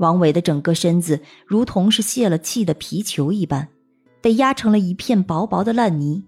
[0.00, 3.68] 王伟的整个身子如同是泄了气的皮球一般，
[4.22, 6.24] 被压成了一片薄薄的烂泥。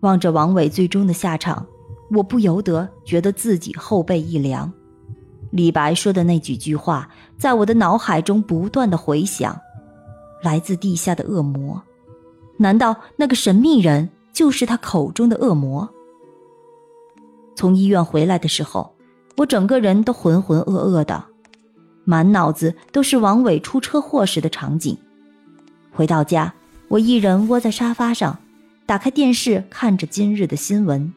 [0.00, 1.66] 望着王伟最终的下场，
[2.12, 4.72] 我不由得觉得自己后背一凉。
[5.50, 9.58] 李白说的那几句话，在我的脑海中不断的回响。
[10.40, 11.82] 来自地下的恶魔，
[12.58, 15.88] 难道那个神秘人就是他口中的恶魔？
[17.56, 18.94] 从医院回来的时候，
[19.36, 21.24] 我整个人都浑浑噩噩的。
[22.08, 24.96] 满脑子都是王伟出车祸时的场景。
[25.92, 26.54] 回到家，
[26.88, 28.40] 我一人窝在沙发上，
[28.86, 31.12] 打开电视看着今日的新闻。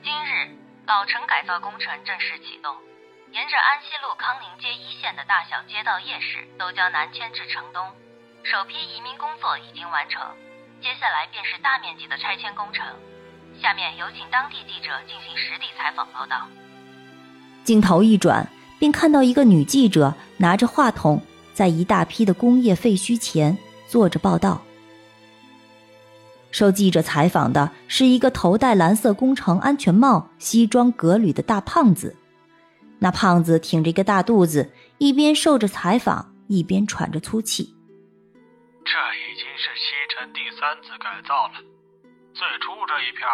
[0.00, 0.54] 今日，
[0.86, 2.70] 老城改造工程正式启动，
[3.32, 7.82] 沿着安西路康宁街一线的大小街道夜市都将南迁至城东，
[8.46, 10.22] 首批移民工作已经完成，
[10.80, 12.86] 接下来便是大面积的拆迁工程。
[13.60, 16.46] 下面有请当地记者进行实地采访报道。
[17.64, 18.46] 镜头一转。
[18.78, 21.20] 并看到一个女记者拿着话筒，
[21.52, 24.62] 在一大批的工业废墟前做着报道。
[26.50, 32.14] 受记者采访的是一个头戴蓝色工程安全帽、西装革履的大胖子。
[33.00, 37.74] 那胖子挺着一个大肚子，一边受着采访，一边喘着粗气。
[38.84, 41.54] 这已经是西城第三次改造了。
[42.32, 43.26] 最初这一片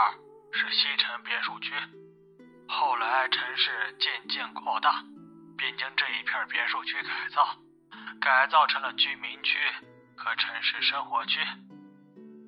[0.53, 1.73] 是西城别墅区，
[2.67, 5.05] 后来城市渐渐扩大。
[5.61, 7.45] 便将这一片别墅区改造，
[8.19, 9.59] 改造成了居民区
[10.17, 11.39] 和城市生活区。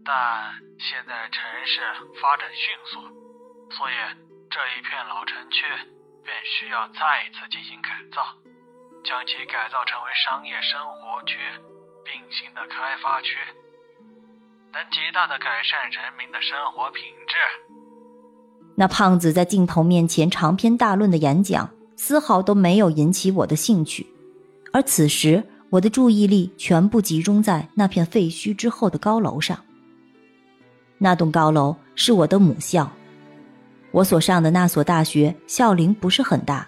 [0.02, 1.80] 但现在城市
[2.22, 3.04] 发展迅速，
[3.76, 3.94] 所以
[4.48, 5.62] 这一片老城区
[6.24, 8.24] 便需要再一次进行改造，
[9.04, 11.36] 将其改造成为商业生活区
[12.02, 13.36] 并行的开发区，
[14.72, 17.36] 能极大的改善人民的生活品质。
[18.74, 21.68] 那胖子在镜头面前长篇大论的演讲。
[22.04, 24.04] 丝毫都没有引起我的兴趣，
[24.72, 29.56] 而此时我的注意力全部集中在那片废墟之后的高楼上。
[30.98, 32.90] 那栋高楼是我的母校，
[33.92, 36.66] 我所上的那所大学校龄不是很大，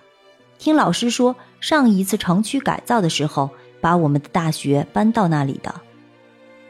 [0.56, 5.75] 听老师说，上一次城区改造的时候，把我们的大学搬到那里的，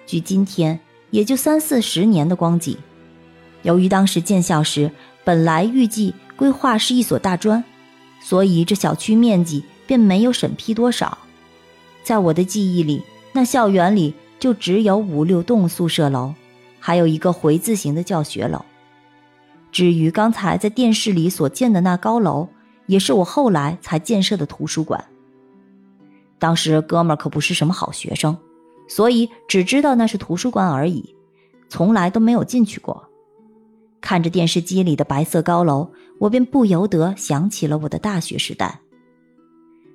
[0.07, 2.75] 距今天也就三四十年的光景。
[3.61, 4.91] 由于当时建校时
[5.23, 7.63] 本来预计规划是一所大专。
[8.25, 11.19] 所以这小区面积便没有审批多少，
[12.03, 13.03] 在我的记忆里，
[13.33, 16.33] 那校园里就只有五六栋宿舍楼，
[16.81, 18.65] 还有一个回字形的教学楼。
[19.71, 22.49] 至于刚才在电视里所见的那高楼，
[22.87, 25.05] 也是我后来才建设的图书馆。
[26.39, 28.35] 当时哥们可不是什么好学生，
[28.89, 31.15] 所以只知道那是图书馆而已，
[31.69, 33.07] 从来都没有进去过。
[34.05, 38.81] 看着电视机里的白色高楼，我便不由得想起了我的大学时代。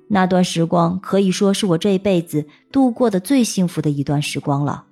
[0.08, 4.86] 那段时光可以说是我这辈子度过的最幸福的一段时光了，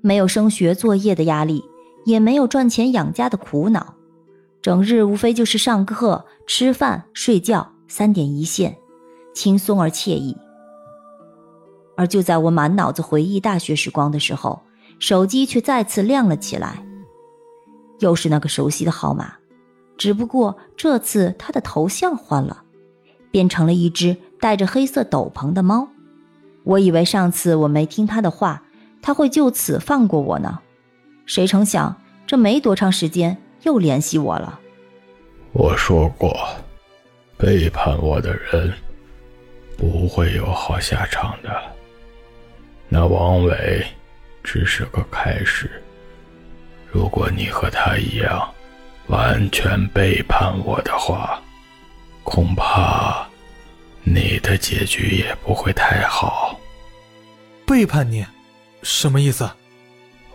[0.00, 1.64] 没有升学作业的压力，
[2.04, 3.96] 也没有赚钱养家的苦恼，
[4.62, 8.76] 整日无非就是上课、吃饭、睡觉，三点一线，
[9.34, 10.36] 轻松而惬意。
[11.96, 14.62] 而就在我满脑子回忆大学时光的时候，
[15.00, 16.86] 手机却再次亮了起来。
[18.00, 19.34] 又是那个熟悉的号码，
[19.96, 22.64] 只不过这次他的头像换了，
[23.30, 25.88] 变成了一只戴着黑色斗篷的猫。
[26.64, 28.62] 我以为上次我没听他的话，
[29.00, 30.58] 他会就此放过我呢，
[31.24, 31.96] 谁成想
[32.26, 34.60] 这没多长时间又联系我了。
[35.52, 36.36] 我说过，
[37.36, 38.72] 背叛我的人
[39.76, 41.50] 不会有好下场的。
[42.88, 43.84] 那王伟
[44.42, 45.70] 只是个开始。
[46.92, 48.52] 如果你和他一样，
[49.06, 51.40] 完全背叛我的话，
[52.24, 53.26] 恐怕
[54.02, 56.58] 你的结局也不会太好。
[57.66, 58.26] 背叛你，
[58.82, 59.48] 什么意思？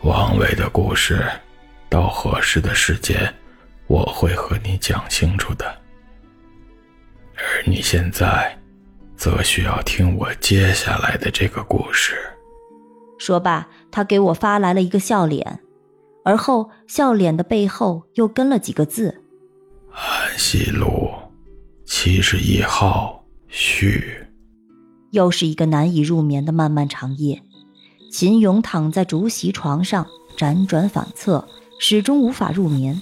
[0.01, 1.25] 王伟的故事，
[1.89, 3.33] 到合适的时间，
[3.87, 5.65] 我会和你讲清楚的。
[7.35, 8.57] 而你现在，
[9.17, 12.17] 则需要听我接下来的这个故事。
[13.17, 15.59] 说罢，他给我发来了一个笑脸。
[16.25, 19.21] 而后，笑脸的背后又跟了几个字
[19.93, 21.11] ：“安西路
[21.85, 24.25] 七十一号序。”
[25.13, 27.43] 又是一个难以入眠的漫漫长夜。
[28.11, 31.47] 秦勇躺在竹席床上，辗转反侧，
[31.79, 32.99] 始终无法入眠。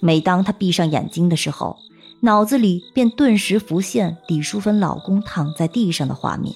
[0.00, 1.76] 每当他闭上眼睛的时候，
[2.20, 6.54] 脑子里便顿时浮现李淑芬老公躺在地上的画面，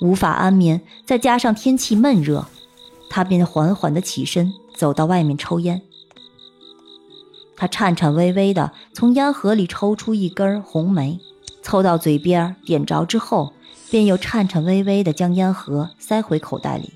[0.00, 0.80] 无法安眠。
[1.04, 2.46] 再加上天气闷热，
[3.16, 5.80] 他便缓缓地起身，走到外面抽烟。
[7.56, 11.18] 他颤颤巍巍地从烟盒里抽出一根红梅，
[11.62, 13.54] 凑到嘴边点着之后，
[13.88, 16.92] 便又颤颤巍巍地将烟盒塞回口袋里。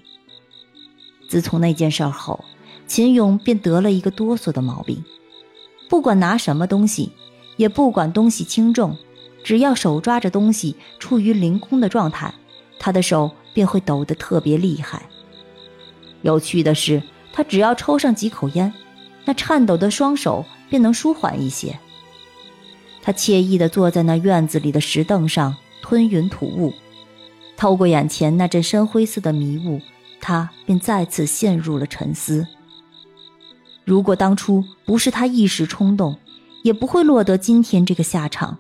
[1.27, 2.45] 自从那件事后，
[2.87, 5.03] 秦勇便得了一个哆嗦的毛病，
[5.89, 7.13] 不管拿什么东西，
[7.57, 8.95] 也不管东西轻重，
[9.43, 12.35] 只要手抓着东西处于凌空的状态，
[12.79, 15.09] 他的手便会抖得特别厉害。
[16.23, 17.03] 有趣的是，
[17.33, 18.73] 他只要抽上几口烟。
[19.25, 21.79] 那颤抖的双手便能舒缓一些。
[23.03, 26.73] 他惬意地坐在那院子里的石凳上，吞云吐雾。
[27.57, 29.81] 透过眼前那阵深灰色的迷雾，
[30.21, 32.47] 他便再次陷入了沉思。
[33.85, 36.19] 如果当初不是他一时冲动，
[36.63, 38.59] 也不会落得今天这个下场。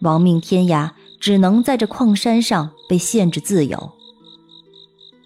[0.00, 3.92] 亡命天涯，只能在这矿山上被限制自由。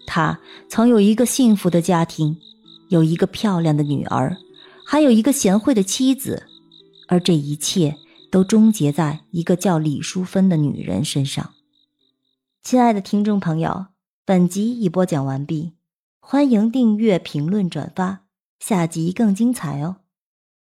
[0.09, 2.35] 他曾有一个幸福的家庭。
[2.89, 4.35] 有一个漂亮的女儿，
[4.83, 6.47] 还有一个贤惠的妻子，
[7.07, 7.95] 而这一切
[8.31, 11.51] 都终结在一个叫李淑芬的女人身上。
[12.63, 13.85] 亲爱的听众朋友，
[14.25, 15.73] 本集已播讲完毕，
[16.19, 18.21] 欢迎订阅、评论、转发，
[18.59, 19.97] 下集更精彩哦。